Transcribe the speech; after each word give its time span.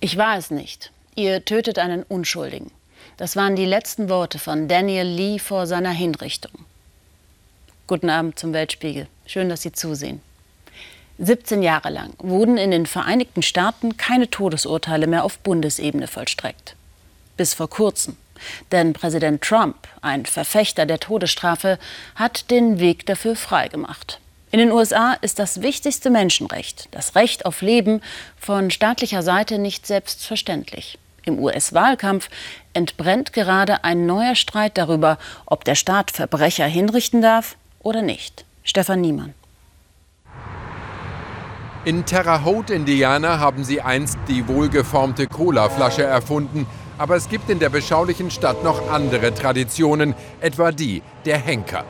Ich 0.00 0.16
war 0.16 0.36
es 0.36 0.50
nicht. 0.50 0.92
Ihr 1.14 1.44
tötet 1.44 1.78
einen 1.78 2.02
Unschuldigen. 2.02 2.70
Das 3.16 3.36
waren 3.36 3.56
die 3.56 3.64
letzten 3.64 4.08
Worte 4.10 4.38
von 4.38 4.68
Daniel 4.68 5.06
Lee 5.06 5.38
vor 5.38 5.66
seiner 5.66 5.90
Hinrichtung. 5.90 6.52
Guten 7.86 8.10
Abend 8.10 8.38
zum 8.38 8.52
Weltspiegel. 8.52 9.06
Schön, 9.26 9.48
dass 9.48 9.62
Sie 9.62 9.72
zusehen. 9.72 10.20
17 11.18 11.62
Jahre 11.62 11.88
lang 11.88 12.12
wurden 12.18 12.58
in 12.58 12.70
den 12.70 12.84
Vereinigten 12.84 13.42
Staaten 13.42 13.96
keine 13.96 14.28
Todesurteile 14.28 15.06
mehr 15.06 15.24
auf 15.24 15.38
Bundesebene 15.38 16.08
vollstreckt. 16.08 16.76
Bis 17.38 17.54
vor 17.54 17.70
kurzem. 17.70 18.16
Denn 18.70 18.92
Präsident 18.92 19.40
Trump, 19.42 19.76
ein 20.02 20.26
Verfechter 20.26 20.84
der 20.84 21.00
Todesstrafe, 21.00 21.78
hat 22.16 22.50
den 22.50 22.80
Weg 22.80 23.06
dafür 23.06 23.34
freigemacht. 23.34 24.20
In 24.56 24.60
den 24.60 24.72
USA 24.72 25.12
ist 25.20 25.38
das 25.38 25.60
wichtigste 25.60 26.08
Menschenrecht, 26.08 26.88
das 26.92 27.14
Recht 27.14 27.44
auf 27.44 27.60
Leben, 27.60 28.00
von 28.40 28.70
staatlicher 28.70 29.22
Seite 29.22 29.58
nicht 29.58 29.86
selbstverständlich. 29.86 30.98
Im 31.26 31.38
US-Wahlkampf 31.38 32.30
entbrennt 32.72 33.34
gerade 33.34 33.84
ein 33.84 34.06
neuer 34.06 34.34
Streit 34.34 34.78
darüber, 34.78 35.18
ob 35.44 35.64
der 35.64 35.74
Staat 35.74 36.10
Verbrecher 36.10 36.64
hinrichten 36.64 37.20
darf 37.20 37.56
oder 37.80 38.00
nicht. 38.00 38.46
Stefan 38.64 39.02
Niemann. 39.02 39.34
In 41.84 42.06
Terre 42.06 42.42
Haute, 42.42 42.72
Indiana, 42.72 43.38
haben 43.38 43.62
sie 43.62 43.82
einst 43.82 44.16
die 44.26 44.48
wohlgeformte 44.48 45.26
Colaflasche 45.26 46.04
erfunden. 46.04 46.66
Aber 46.96 47.16
es 47.16 47.28
gibt 47.28 47.50
in 47.50 47.58
der 47.58 47.68
beschaulichen 47.68 48.30
Stadt 48.30 48.64
noch 48.64 48.90
andere 48.90 49.34
Traditionen, 49.34 50.14
etwa 50.40 50.72
die 50.72 51.02
der 51.26 51.36
Henker. 51.36 51.84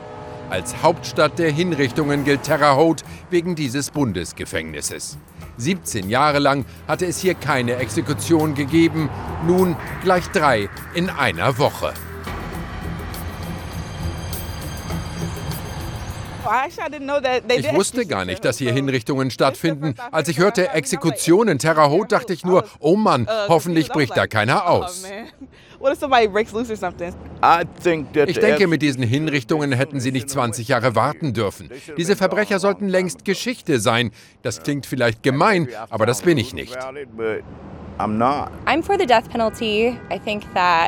Als 0.49 0.81
Hauptstadt 0.81 1.39
der 1.39 1.51
Hinrichtungen 1.51 2.23
gilt 2.23 2.43
Terre 2.43 2.77
Haute 2.77 3.03
wegen 3.29 3.55
dieses 3.55 3.91
Bundesgefängnisses. 3.91 5.17
17 5.57 6.09
Jahre 6.09 6.39
lang 6.39 6.65
hatte 6.87 7.05
es 7.05 7.19
hier 7.19 7.33
keine 7.33 7.75
Exekution 7.75 8.55
gegeben, 8.55 9.09
nun 9.45 9.75
gleich 10.03 10.27
drei 10.27 10.69
in 10.93 11.09
einer 11.09 11.57
Woche. 11.57 11.93
Ich 17.49 17.73
wusste 17.73 18.05
gar 18.05 18.23
nicht, 18.23 18.45
dass 18.45 18.57
hier 18.57 18.71
Hinrichtungen 18.71 19.31
stattfinden. 19.31 19.95
Als 20.11 20.29
ich 20.29 20.37
hörte 20.37 20.69
Exekutionen 20.69 21.59
Terre 21.59 21.89
Haute, 21.89 22.07
dachte 22.15 22.31
ich 22.31 22.45
nur, 22.45 22.63
oh 22.79 22.95
Mann, 22.95 23.23
uh, 23.23 23.49
hoffentlich 23.49 23.89
bricht 23.89 24.15
da 24.15 24.27
keiner 24.27 24.63
oh, 24.65 24.83
aus. 24.83 25.03
Ich 27.41 28.39
denke, 28.39 28.67
mit 28.67 28.81
diesen 28.81 29.03
Hinrichtungen 29.03 29.71
hätten 29.71 29.99
sie 29.99 30.11
nicht 30.11 30.29
20 30.29 30.67
Jahre 30.67 30.95
warten 30.95 31.33
dürfen. 31.33 31.69
Diese 31.97 32.15
Verbrecher 32.15 32.59
sollten 32.59 32.87
längst 32.87 33.25
Geschichte 33.25 33.79
sein. 33.79 34.11
Das 34.41 34.63
klingt 34.63 34.85
vielleicht 34.85 35.23
gemein, 35.23 35.67
aber 35.89 36.05
das 36.05 36.21
bin 36.21 36.37
ich 36.37 36.53
nicht. 36.53 36.77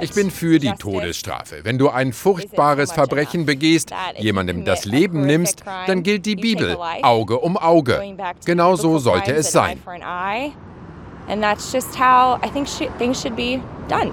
Ich 0.02 0.14
bin 0.14 0.32
für 0.32 0.60
die 0.60 0.72
Todesstrafe. 0.74 1.62
Wenn 1.64 1.78
du 1.80 1.90
ein 1.90 2.14
furchtbares 2.14 2.92
Verbrechen 2.92 3.46
begehst, 3.46 3.92
jemandem 4.18 4.64
das 4.64 4.86
Leben 4.86 5.26
nimmst, 5.26 5.64
dann 5.88 6.04
gilt 6.04 6.26
die 6.26 6.36
Bibel, 6.36 6.78
Auge 7.02 7.40
um 7.40 7.58
Auge. 7.58 8.02
Genau 8.46 8.76
so 8.76 9.00
sollte 9.00 9.34
es 9.34 9.52
sein. 9.52 9.80
And 11.28 11.44
that's 11.44 11.72
just 11.72 11.96
how 11.96 12.40
I 12.44 12.50
think 12.50 12.68
things 12.98 13.22
should 13.22 13.36
be 13.36 13.62
done. 13.88 14.12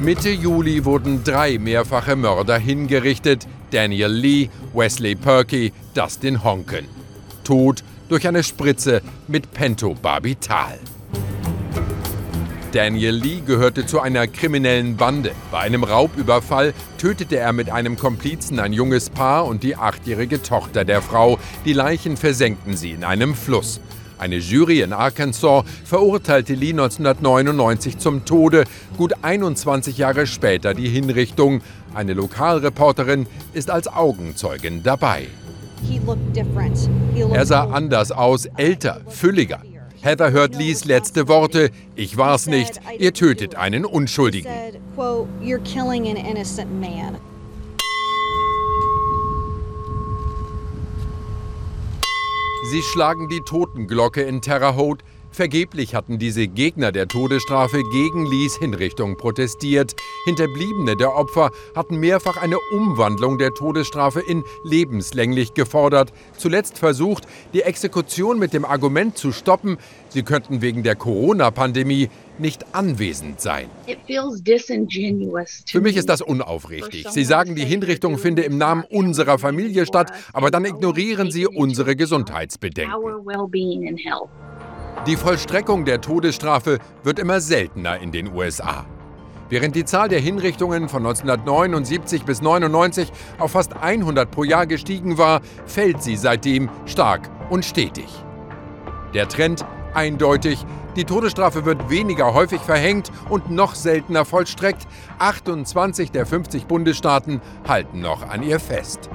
Mitte 0.00 0.28
Juli 0.28 0.84
wurden 0.84 1.24
drei 1.24 1.58
mehrfache 1.58 2.16
Mörder 2.16 2.58
hingerichtet: 2.58 3.48
Daniel 3.70 4.10
Lee, 4.10 4.50
Wesley 4.74 5.14
Perky, 5.14 5.72
Dustin 5.94 6.44
Honken. 6.44 6.86
Tod 7.44 7.82
durch 8.08 8.28
eine 8.28 8.42
Spritze 8.42 9.00
mit 9.26 9.52
Pentobarbital. 9.52 10.78
Daniel 12.72 13.14
Lee 13.14 13.40
gehörte 13.40 13.86
zu 13.86 14.00
einer 14.00 14.26
kriminellen 14.26 14.96
Bande. 14.98 15.32
Bei 15.50 15.60
einem 15.60 15.82
Raubüberfall 15.82 16.74
tötete 16.98 17.38
er 17.38 17.54
mit 17.54 17.70
einem 17.70 17.96
Komplizen 17.96 18.60
ein 18.60 18.74
junges 18.74 19.08
Paar 19.08 19.46
und 19.46 19.62
die 19.62 19.76
achtjährige 19.76 20.42
Tochter 20.42 20.84
der 20.84 21.00
Frau. 21.00 21.38
Die 21.64 21.72
Leichen 21.72 22.18
versenkten 22.18 22.76
sie 22.76 22.90
in 22.90 23.02
einem 23.02 23.34
Fluss. 23.34 23.80
Eine 24.18 24.36
Jury 24.36 24.80
in 24.80 24.92
Arkansas 24.92 25.64
verurteilte 25.84 26.54
Lee 26.54 26.70
1999 26.70 27.98
zum 27.98 28.24
Tode, 28.24 28.64
gut 28.96 29.12
21 29.22 29.98
Jahre 29.98 30.26
später 30.26 30.72
die 30.72 30.88
Hinrichtung. 30.88 31.60
Eine 31.94 32.14
Lokalreporterin 32.14 33.26
ist 33.52 33.70
als 33.70 33.88
Augenzeugin 33.88 34.82
dabei. 34.82 35.26
Er 37.32 37.46
sah 37.46 37.64
anders 37.64 38.10
aus, 38.10 38.46
älter, 38.56 39.02
fülliger. 39.08 39.60
Heather 40.00 40.30
hört 40.30 40.54
Lees 40.54 40.84
letzte 40.84 41.28
Worte. 41.28 41.70
Ich 41.94 42.16
war's 42.16 42.46
nicht. 42.46 42.80
Ihr 42.98 43.12
tötet 43.12 43.54
einen 43.56 43.84
Unschuldigen. 43.84 44.50
Sie 52.68 52.82
schlagen 52.82 53.28
die 53.28 53.42
Totenglocke 53.42 54.22
in 54.22 54.42
Terre 54.42 54.74
Haute. 54.74 55.04
Vergeblich 55.30 55.94
hatten 55.94 56.18
diese 56.18 56.48
Gegner 56.48 56.90
der 56.90 57.06
Todesstrafe 57.06 57.84
gegen 57.92 58.26
Lees 58.26 58.56
Hinrichtung 58.56 59.16
protestiert. 59.16 59.94
Hinterbliebene 60.24 60.96
der 60.96 61.14
Opfer 61.14 61.52
hatten 61.76 61.98
mehrfach 61.98 62.38
eine 62.38 62.58
Umwandlung 62.72 63.38
der 63.38 63.52
Todesstrafe 63.52 64.20
in 64.20 64.42
lebenslänglich 64.64 65.54
gefordert. 65.54 66.12
Zuletzt 66.36 66.78
versucht, 66.78 67.28
die 67.54 67.62
Exekution 67.62 68.40
mit 68.40 68.52
dem 68.52 68.64
Argument 68.64 69.16
zu 69.16 69.30
stoppen, 69.30 69.78
sie 70.08 70.24
könnten 70.24 70.60
wegen 70.60 70.82
der 70.82 70.96
Corona-Pandemie 70.96 72.08
nicht 72.38 72.74
anwesend 72.74 73.40
sein. 73.40 73.68
Für 75.66 75.80
mich 75.80 75.96
ist 75.96 76.08
das 76.08 76.22
unaufrichtig. 76.22 77.06
Sie 77.10 77.24
sagen, 77.24 77.54
die 77.54 77.64
Hinrichtung 77.64 78.18
finde 78.18 78.42
im 78.42 78.58
Namen 78.58 78.84
unserer 78.88 79.38
Familie 79.38 79.86
statt, 79.86 80.12
aber 80.32 80.50
dann 80.50 80.64
ignorieren 80.64 81.30
Sie 81.30 81.46
unsere 81.46 81.96
Gesundheitsbedenken. 81.96 82.94
Die 85.06 85.16
Vollstreckung 85.16 85.84
der 85.84 86.00
Todesstrafe 86.00 86.78
wird 87.04 87.18
immer 87.18 87.40
seltener 87.40 88.00
in 88.00 88.10
den 88.10 88.34
USA. 88.34 88.86
Während 89.48 89.76
die 89.76 89.84
Zahl 89.84 90.08
der 90.08 90.18
Hinrichtungen 90.18 90.88
von 90.88 91.06
1979 91.06 92.24
bis 92.24 92.38
1999 92.38 93.12
auf 93.38 93.52
fast 93.52 93.76
100 93.76 94.28
pro 94.28 94.42
Jahr 94.42 94.66
gestiegen 94.66 95.18
war, 95.18 95.40
fällt 95.66 96.02
sie 96.02 96.16
seitdem 96.16 96.68
stark 96.86 97.30
und 97.48 97.64
stetig. 97.64 98.08
Der 99.14 99.28
Trend 99.28 99.64
eindeutig, 99.96 100.64
die 100.94 101.04
Todesstrafe 101.04 101.64
wird 101.64 101.90
weniger 101.90 102.32
häufig 102.34 102.60
verhängt 102.60 103.10
und 103.28 103.50
noch 103.50 103.74
seltener 103.74 104.24
vollstreckt. 104.24 104.86
28 105.18 106.10
der 106.10 106.26
50 106.26 106.66
Bundesstaaten 106.66 107.40
halten 107.66 108.00
noch 108.00 108.28
an 108.28 108.42
ihr 108.42 108.60
fest. 108.60 109.10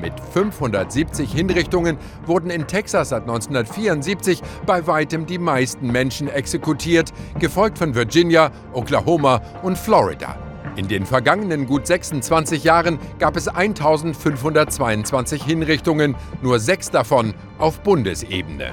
Mit 0.00 0.14
570 0.18 1.30
Hinrichtungen 1.32 1.96
wurden 2.26 2.50
in 2.50 2.66
Texas 2.66 3.10
seit 3.10 3.22
1974 3.22 4.42
bei 4.66 4.86
weitem 4.88 5.26
die 5.26 5.38
meisten 5.38 5.92
Menschen 5.92 6.26
exekutiert, 6.26 7.12
gefolgt 7.38 7.78
von 7.78 7.94
Virginia, 7.94 8.50
Oklahoma 8.72 9.42
und 9.62 9.78
Florida. 9.78 10.36
In 10.74 10.88
den 10.88 11.06
vergangenen 11.06 11.66
gut 11.66 11.86
26 11.86 12.64
Jahren 12.64 12.98
gab 13.20 13.36
es 13.36 13.46
1522 13.46 15.44
Hinrichtungen, 15.44 16.16
nur 16.40 16.58
sechs 16.58 16.90
davon 16.90 17.34
auf 17.58 17.80
Bundesebene. 17.80 18.72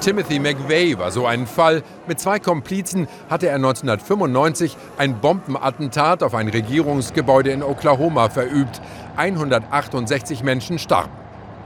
Timothy 0.00 0.38
McVeigh 0.38 0.98
war 0.98 1.10
so 1.10 1.26
ein 1.26 1.46
Fall. 1.46 1.82
Mit 2.08 2.18
zwei 2.18 2.38
Komplizen 2.38 3.06
hatte 3.28 3.48
er 3.48 3.56
1995 3.56 4.74
ein 4.96 5.20
Bombenattentat 5.20 6.22
auf 6.22 6.34
ein 6.34 6.48
Regierungsgebäude 6.48 7.50
in 7.50 7.62
Oklahoma 7.62 8.30
verübt. 8.30 8.80
168 9.16 10.42
Menschen 10.42 10.78
starben. 10.78 11.12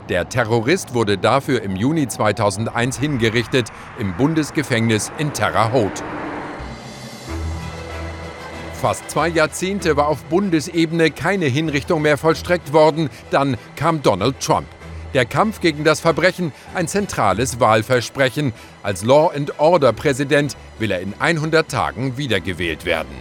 Der 0.09 0.29
Terrorist 0.29 0.95
wurde 0.95 1.17
dafür 1.17 1.63
im 1.63 1.77
Juni 1.77 2.09
2001 2.09 2.99
hingerichtet 2.99 3.69
im 4.01 4.17
Bundesgefängnis 4.17 5.13
in 5.19 5.33
Terre 5.33 5.73
Haute. 5.73 6.03
Fast 8.75 9.09
zwei 9.11 9.29
Jahrzehnte 9.29 9.97
war 9.97 10.09
auf 10.09 10.25
Bundesebene 10.25 11.13
keine 11.13 11.47
Hinrichtung 11.47 12.03
mehr 12.03 12.19
vollstreckt 12.19 12.73
worden. 12.73 13.11
Dann 13.31 13.57
kam 13.77 14.03
Donald 14.03 14.41
Trump. 14.41 14.67
Der 15.15 15.25
Kampf 15.25 15.61
gegen 15.61 15.85
das 15.85 16.01
Verbrechen 16.01 16.53
ein 16.75 16.89
zentrales 16.89 17.61
Wahlversprechen. 17.61 18.53
Als 18.83 19.05
Law 19.05 19.31
and 19.35 19.59
Order 19.61 19.93
Präsident 19.93 20.57
will 20.81 20.91
er 20.91 21.01
in 21.01 21.15
100 21.19 21.71
Tagen 21.71 22.19
wiedergewählt 22.19 22.85
werden. 22.85 23.15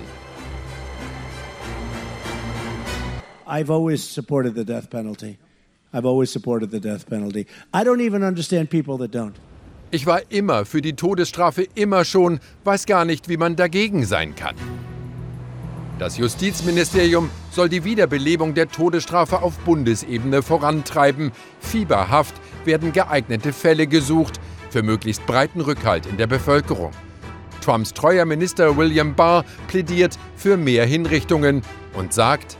I've 3.45 3.71
always 3.71 4.03
supported 4.03 4.55
the 4.55 4.65
death 4.65 4.89
penalty. 4.89 5.37
I've 5.93 6.07
always 6.07 6.31
supported 6.31 6.71
the 6.71 6.79
death 6.79 7.05
penalty. 7.07 7.45
I 7.71 7.83
don't 7.83 8.01
even 8.01 8.23
understand 8.23 8.71
people 8.71 8.97
that 8.97 9.13
don't. 9.13 9.33
Ich 9.91 10.07
war 10.07 10.21
immer 10.29 10.65
für 10.65 10.81
die 10.81 10.93
Todesstrafe, 10.93 11.67
immer 11.75 12.03
schon, 12.03 12.39
weiß 12.63 12.87
gar 12.87 13.05
nicht, 13.05 13.29
wie 13.29 13.37
man 13.37 13.55
dagegen 13.55 14.03
sein 14.07 14.33
kann. 14.33 14.55
Das 15.99 16.17
Justizministerium 16.17 17.29
soll 17.51 17.69
die 17.69 17.83
Wiederbelebung 17.83 18.55
der 18.55 18.67
Todesstrafe 18.67 19.41
auf 19.41 19.57
Bundesebene 19.59 20.41
vorantreiben. 20.41 21.31
Fieberhaft 21.59 22.33
werden 22.65 22.93
geeignete 22.93 23.53
Fälle 23.53 23.85
gesucht 23.85 24.39
für 24.71 24.81
möglichst 24.81 25.25
breiten 25.27 25.61
Rückhalt 25.61 26.07
in 26.07 26.17
der 26.17 26.27
Bevölkerung. 26.27 26.91
Trumps 27.61 27.93
treuer 27.93 28.25
Minister 28.25 28.75
William 28.75 29.15
Barr 29.15 29.45
plädiert 29.67 30.17
für 30.35 30.57
mehr 30.57 30.85
Hinrichtungen 30.85 31.61
und 31.93 32.11
sagt, 32.11 32.57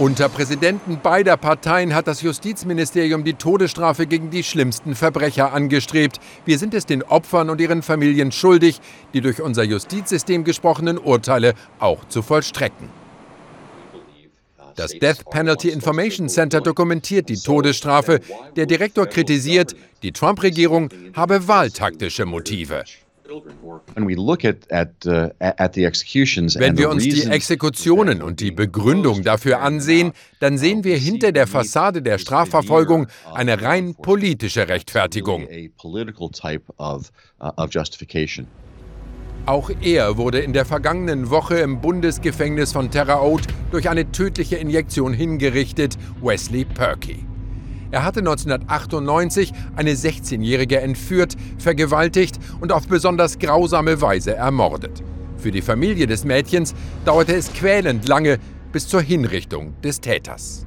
unter 0.00 0.30
Präsidenten 0.30 0.98
beider 1.02 1.36
Parteien 1.36 1.94
hat 1.94 2.06
das 2.06 2.22
Justizministerium 2.22 3.22
die 3.22 3.34
Todesstrafe 3.34 4.06
gegen 4.06 4.30
die 4.30 4.42
schlimmsten 4.42 4.94
Verbrecher 4.94 5.52
angestrebt. 5.52 6.18
Wir 6.46 6.58
sind 6.58 6.72
es 6.72 6.86
den 6.86 7.02
Opfern 7.02 7.50
und 7.50 7.60
ihren 7.60 7.82
Familien 7.82 8.32
schuldig, 8.32 8.80
die 9.12 9.20
durch 9.20 9.42
unser 9.42 9.62
Justizsystem 9.62 10.42
gesprochenen 10.44 10.96
Urteile 10.96 11.52
auch 11.78 12.06
zu 12.08 12.22
vollstrecken. 12.22 12.88
Das 14.74 14.92
Death 14.92 15.28
Penalty 15.30 15.68
Information 15.68 16.30
Center 16.30 16.62
dokumentiert 16.62 17.28
die 17.28 17.36
Todesstrafe. 17.36 18.20
Der 18.56 18.64
Direktor 18.64 19.06
kritisiert, 19.06 19.76
die 20.02 20.12
Trump-Regierung 20.12 20.88
habe 21.14 21.46
wahltaktische 21.46 22.24
Motive. 22.24 22.84
Uh, 23.30 23.78
Wenn 26.58 26.78
wir 26.78 26.90
uns 26.90 27.04
die 27.04 27.22
Exekutionen 27.24 28.22
und 28.22 28.40
die 28.40 28.50
Begründung 28.50 29.22
dafür 29.22 29.60
ansehen, 29.60 30.12
dann 30.40 30.58
sehen 30.58 30.82
wir 30.82 30.96
hinter 30.96 31.30
der 31.30 31.46
Fassade 31.46 32.02
der 32.02 32.18
Strafverfolgung 32.18 33.06
eine 33.32 33.62
rein 33.62 33.94
politische 33.94 34.68
Rechtfertigung. 34.68 35.46
Auch 39.46 39.70
er 39.80 40.16
wurde 40.16 40.40
in 40.40 40.52
der 40.52 40.64
vergangenen 40.64 41.30
Woche 41.30 41.58
im 41.58 41.80
Bundesgefängnis 41.80 42.72
von 42.72 42.90
Terra 42.90 43.20
Haute 43.20 43.48
durch 43.70 43.88
eine 43.88 44.10
tödliche 44.10 44.56
Injektion 44.56 45.12
hingerichtet, 45.12 45.96
Wesley 46.20 46.64
Perky. 46.64 47.29
Er 47.90 48.04
hatte 48.04 48.20
1998 48.20 49.52
eine 49.76 49.92
16-Jährige 49.92 50.80
entführt, 50.80 51.36
vergewaltigt 51.58 52.38
und 52.60 52.72
auf 52.72 52.86
besonders 52.86 53.38
grausame 53.38 54.00
Weise 54.00 54.34
ermordet. 54.36 55.02
Für 55.36 55.50
die 55.50 55.62
Familie 55.62 56.06
des 56.06 56.24
Mädchens 56.24 56.74
dauerte 57.04 57.34
es 57.34 57.52
quälend 57.52 58.06
lange 58.06 58.38
bis 58.72 58.86
zur 58.86 59.00
Hinrichtung 59.00 59.74
des 59.82 60.00
Täters. 60.00 60.66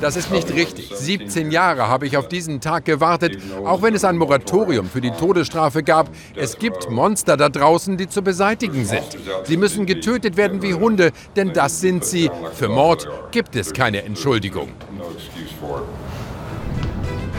Das 0.00 0.16
ist 0.16 0.30
nicht 0.30 0.52
richtig. 0.52 0.90
17 0.94 1.50
Jahre 1.50 1.88
habe 1.88 2.06
ich 2.06 2.16
auf 2.16 2.28
diesen 2.28 2.60
Tag 2.60 2.84
gewartet, 2.84 3.38
auch 3.64 3.82
wenn 3.82 3.94
es 3.94 4.04
ein 4.04 4.16
Moratorium 4.16 4.88
für 4.88 5.00
die 5.00 5.10
Todesstrafe 5.10 5.82
gab. 5.82 6.10
Es 6.34 6.58
gibt 6.58 6.90
Monster 6.90 7.36
da 7.36 7.48
draußen, 7.48 7.96
die 7.96 8.08
zu 8.08 8.22
beseitigen 8.22 8.84
sind. 8.84 9.16
Sie 9.44 9.56
müssen 9.56 9.86
getötet 9.86 10.36
werden 10.36 10.62
wie 10.62 10.74
Hunde, 10.74 11.12
denn 11.34 11.52
das 11.52 11.80
sind 11.80 12.04
sie. 12.04 12.30
Für 12.54 12.68
Mord 12.68 13.08
gibt 13.30 13.56
es 13.56 13.72
keine 13.72 14.02
Entschuldigung. 14.02 14.68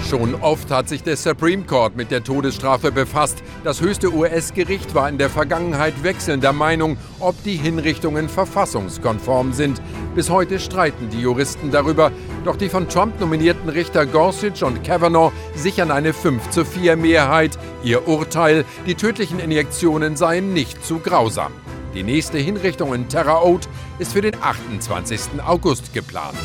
Schon 0.09 0.36
oft 0.36 0.71
hat 0.71 0.88
sich 0.88 1.04
der 1.04 1.18
Supreme 1.18 1.63
Court 1.63 1.98
mit 1.98 2.12
der 2.12 2.24
Todesstrafe 2.24 2.94
befasst. 2.94 3.44
Das 3.65 3.81
höchste 3.81 4.13
US-Gericht 4.13 4.95
war 4.95 5.09
in 5.09 5.18
der 5.18 5.30
Vergangenheit 5.30 6.01
wechselnder 6.01 6.54
Meinung, 6.54 6.95
ob 7.19 7.36
die 7.44 7.57
Hinrichtungen 7.57 8.30
verfassungskonform 8.30 9.51
sind. 9.51 9.81
Bis 10.15 10.30
heute 10.30 10.59
streiten 10.59 11.09
die 11.09 11.19
Juristen 11.19 11.71
darüber. 11.71 12.13
Doch 12.45 12.56
die 12.56 12.69
von 12.69 12.88
Trump 12.88 13.19
nominierten 13.19 13.68
Richter 13.68 14.06
Gorsuch 14.06 14.63
und 14.63 14.81
Kavanaugh 14.81 15.33
sichern 15.56 15.92
eine 15.92 16.13
5 16.13 16.51
zu 16.51 16.63
4 16.63 16.95
Mehrheit. 16.95 17.60
Ihr 17.83 18.07
Urteil, 18.07 18.63
die 18.86 18.95
tödlichen 18.95 19.39
Injektionen 19.39 20.15
seien 20.15 20.53
nicht 20.53 20.86
zu 20.86 21.00
grausam. 21.00 21.51
Die 21.94 22.03
nächste 22.03 22.38
Hinrichtung 22.38 22.94
in 22.94 23.10
Terra 23.10 23.42
Haute 23.42 23.68
ist 24.00 24.13
für 24.13 24.21
den 24.21 24.42
28. 24.42 25.42
August 25.45 25.94
geplant. 25.94 26.38